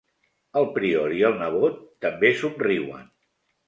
[0.61, 3.11] El prior i el nebot també somriuen.